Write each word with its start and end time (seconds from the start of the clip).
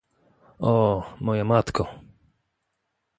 "O, 0.69 0.77
moja 1.25 1.43
matko!" 1.51 1.85